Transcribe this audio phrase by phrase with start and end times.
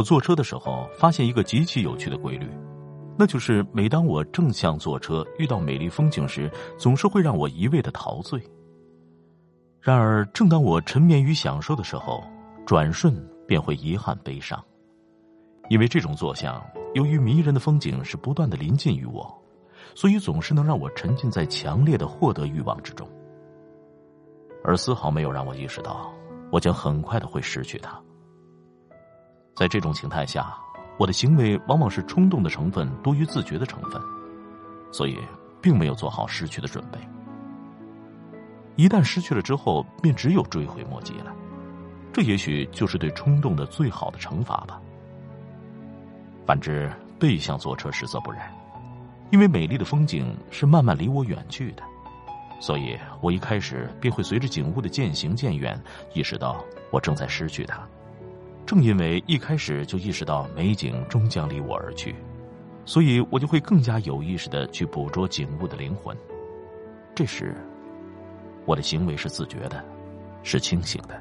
[0.00, 2.48] 我坐车的时候，发现一个极其有趣的规律，
[3.18, 8.40] 那就是每当我正向坐车遇到美丽风景时，总是会让我一味的陶醉。
[9.78, 12.24] 然而，正当我沉湎于享受的时候，
[12.64, 13.14] 转瞬
[13.46, 14.58] 便会遗憾悲伤，
[15.68, 19.30] 因为这种坐相，由于迷人的风景是不断的临近于我，
[19.94, 23.06] 所以总是能让我沉浸在强烈的获得欲望之中，
[24.64, 26.10] 而丝毫没有让我意识到，
[26.50, 28.00] 我将很快的会失去它。
[29.60, 30.56] 在这种情态下，
[30.96, 34.00] 我的行为往往是冲动的成分多于自觉的成分，
[34.90, 35.18] 所以
[35.60, 36.98] 并没有做好失去的准备。
[38.74, 41.30] 一旦失去了之后，便只有追悔莫及了。
[42.10, 44.80] 这也许就是对冲动的最好的惩罚吧。
[46.46, 48.50] 反之，背向坐车实则不然，
[49.30, 51.82] 因为美丽的风景是慢慢离我远去的，
[52.62, 55.78] 所以我一开始便会随着景物的渐行渐远，
[56.14, 57.86] 意识到我正在失去它。
[58.70, 62.14] 正因为一开始就意识到美景终将离我而去，
[62.84, 66.16] 所以我就会更加有意识的去捕捉景物的灵魂。
[67.12, 67.52] 这时。
[68.66, 69.84] 我的行为是自觉的，
[70.44, 71.20] 是清醒的，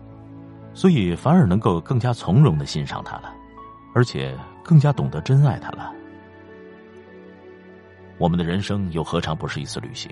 [0.75, 3.33] 所以反而能够更加从容的欣赏它了，
[3.95, 5.92] 而且更加懂得珍爱它了。
[8.20, 10.11] 我们的人生又何尝不是一次旅行？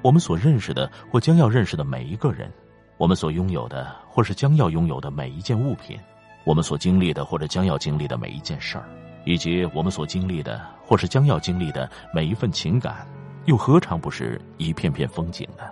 [0.00, 2.50] 我们所认识的或将要认识的每一个人，
[2.96, 5.98] 我们所拥有的或是将要拥有的每一件物品，
[6.46, 8.84] 我们所经历的或者将要经历的每一件事儿，
[9.24, 13.04] 以及我们所经历的或是将要经历的每一份情感，
[13.46, 15.64] 又何尝不是一片片风景呢？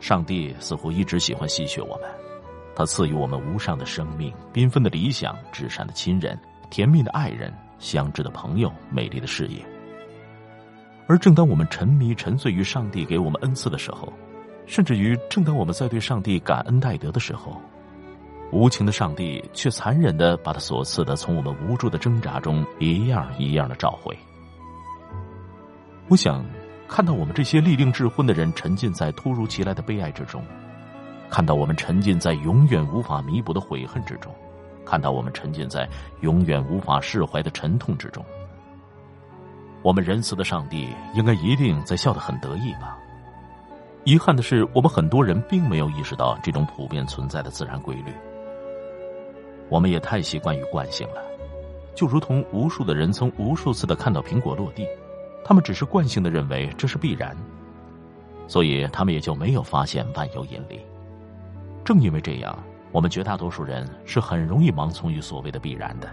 [0.00, 2.08] 上帝似乎一直喜欢戏谑我们，
[2.74, 6.36] 他赐予我们无上的生命、缤纷的理想、至善的亲人、
[6.70, 9.62] 甜蜜的爱人、相知的朋友、美丽的事业。
[11.06, 14.10] 而正当我们沉迷、沉醉于上帝给我们恩赐的时候，
[14.64, 17.60] 甚至于正当我们在对上帝感恩戴德的时候，
[18.52, 24.16] 无情的上帝却残忍的把他所赐的从我们无助的挣扎中一样一样的召回。
[26.08, 26.44] 我想。
[26.88, 30.44] 看到我们这些立定智婚的人沉浸在突如其来的悲哀之中，
[31.30, 34.30] 看到我们沉浸在永远无法弥补的悔恨之中，
[34.84, 35.88] 看到我们沉浸在
[36.20, 38.22] 永远无法释怀的沉痛之中，
[39.80, 42.98] 我们仁慈的上帝应该一定在笑得很得意吧？
[44.04, 48.12] 遗憾的是，我们很多人并没有意识到这种普遍存在的自然规律。
[49.68, 51.22] 我们也太习惯于惯性了，
[51.94, 54.86] 就如同无数的人曾无数次的看到苹果落地。
[55.44, 57.36] 他们只是惯性的认为这是必然，
[58.46, 60.80] 所以他们也就没有发现万有引力。
[61.84, 62.56] 正因为这样，
[62.92, 66.08] 我们绝大多数人是很容易盲从于所谓的必然的。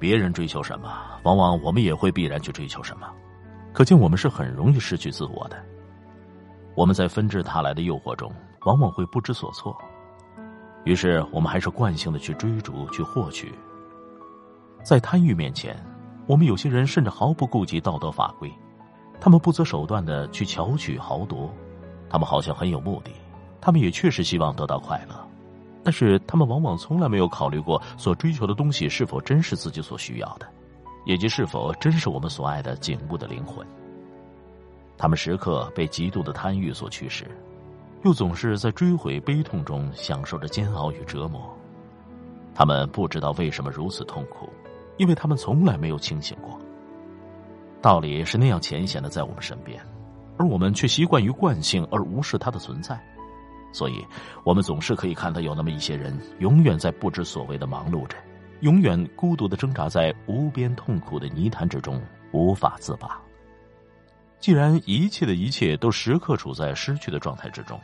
[0.00, 0.92] 别人追求什么，
[1.22, 3.06] 往往我们也会必然去追求什么。
[3.72, 5.56] 可见我们是很容易失去自我的。
[6.74, 8.32] 我们在纷至沓来的诱惑中，
[8.64, 9.76] 往往会不知所措。
[10.84, 13.52] 于是我们还是惯性的去追逐、去获取。
[14.82, 15.76] 在贪欲面前。
[16.28, 18.50] 我们有些人甚至毫不顾及道德法规，
[19.20, 21.52] 他们不择手段的去巧取豪夺，
[22.08, 23.10] 他们好像很有目的，
[23.60, 25.16] 他们也确实希望得到快乐，
[25.82, 30.46] 但是他们往往从来没有考虑过所追求的东西是否真是自己所需要的，
[31.06, 33.66] 以及是否真是我们所爱的景物的灵魂。
[34.96, 37.26] 他们时刻被极度的贪欲所驱使，
[38.04, 41.40] 又总是在追悔悲痛中享受着煎熬与折磨，
[42.54, 44.48] 他们不知道为什么如此痛苦。
[44.98, 46.56] 因为他们从来没有清醒过，
[47.80, 49.82] 道理是那样浅显的在我们身边，
[50.36, 53.02] 而我们却习惯于惯性而无视它的存在，
[53.72, 54.04] 所以，
[54.44, 58.18] 我们总是可以看到有那么一些人，永远在不知所谓的忙碌着，
[58.60, 62.00] 永远孤独的挣扎在无边痛苦的泥潭之中，
[62.32, 63.18] 无法自拔。
[64.42, 67.78] 既然一切的一切都时刻处在失去的状态之中，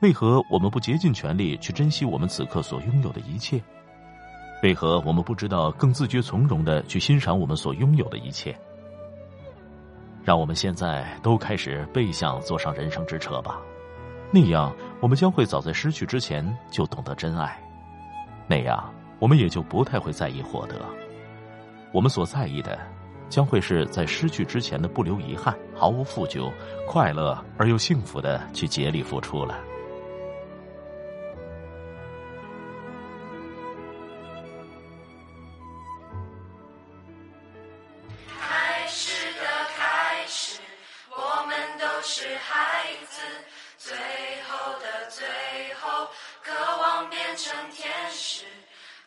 [0.00, 3.62] 为何我们不竭尽全力去珍惜我们此刻所拥有的一切？
[4.64, 8.58] 为何我们不知道更自觉从容的去欣赏我们所拥有的一切？
[10.24, 13.60] 让我们现在都开始背向坐上人生之车吧，
[14.32, 17.56] 那样我们将会早在失去之前就懂得真爱，
[18.48, 20.74] 那样我们也就不太会在意获得。
[21.92, 22.76] 我们所在意的，
[23.30, 26.52] 将会是在失去之前的不留遗憾，毫无负疚，
[26.86, 29.58] 快乐而又幸福的去竭力付出了。
[38.38, 40.60] 开始的开始，
[41.10, 43.22] 我们都是孩子，
[43.78, 43.96] 最
[44.48, 45.24] 后的最
[45.80, 46.08] 后，
[46.42, 46.52] 渴
[46.82, 48.44] 望变成天使。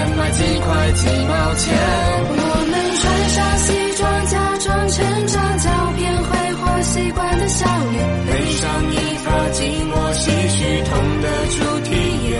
[0.00, 1.76] 报照片，卖几块几毛钱。
[2.28, 2.34] 我
[2.70, 9.58] 们穿上西装，假装成长，照片挥霍习惯的笑脸，背上一发寂
[9.88, 11.90] 寞唏嘘痛的主题
[12.28, 12.32] 眼。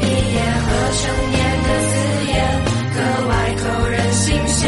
[0.00, 0.66] 毕业和
[1.00, 1.92] 成年的字
[2.30, 2.34] 眼
[2.94, 2.98] 格
[3.28, 4.60] 外扣人心弦，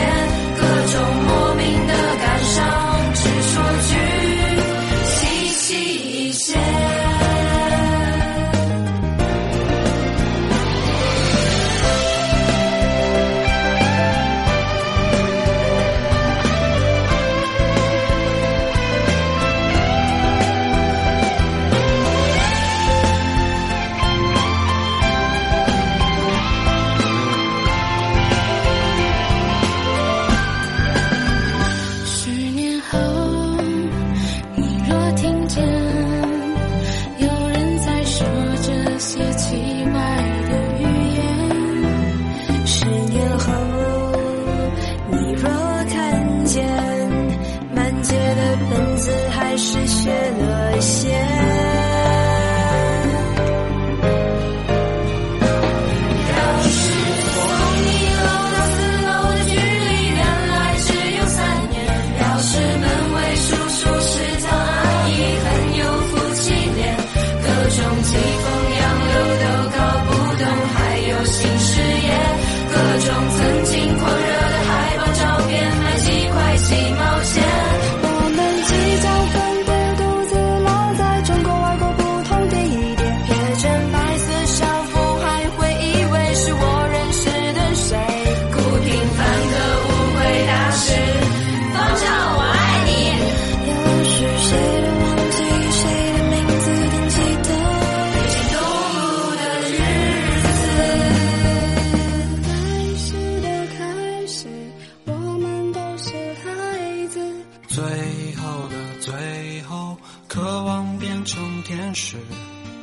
[110.28, 112.16] 渴望变成天使。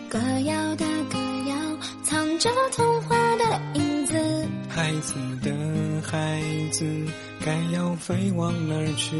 [0.09, 1.55] 歌谣的歌谣，
[2.03, 4.47] 藏着童话的影子。
[4.67, 5.51] 孩子的
[6.01, 6.85] 孩子，
[7.45, 9.15] 该要飞往哪儿去？